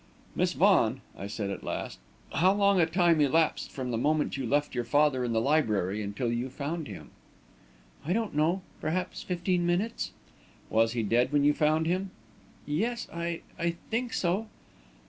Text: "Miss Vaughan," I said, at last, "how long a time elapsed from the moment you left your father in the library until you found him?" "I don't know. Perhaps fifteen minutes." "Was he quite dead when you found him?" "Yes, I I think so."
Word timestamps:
"Miss 0.35 0.53
Vaughan," 0.53 1.01
I 1.15 1.27
said, 1.27 1.51
at 1.51 1.63
last, 1.63 1.99
"how 2.33 2.53
long 2.53 2.81
a 2.81 2.87
time 2.87 3.21
elapsed 3.21 3.71
from 3.71 3.91
the 3.91 3.99
moment 3.99 4.35
you 4.35 4.47
left 4.47 4.73
your 4.73 4.83
father 4.83 5.23
in 5.23 5.31
the 5.31 5.39
library 5.39 6.01
until 6.01 6.31
you 6.31 6.49
found 6.49 6.87
him?" 6.87 7.11
"I 8.03 8.11
don't 8.11 8.33
know. 8.33 8.63
Perhaps 8.79 9.21
fifteen 9.21 9.63
minutes." 9.63 10.09
"Was 10.71 10.93
he 10.93 11.03
quite 11.03 11.09
dead 11.09 11.31
when 11.31 11.43
you 11.43 11.53
found 11.53 11.85
him?" 11.85 12.09
"Yes, 12.65 13.07
I 13.13 13.41
I 13.59 13.75
think 13.91 14.13
so." 14.13 14.47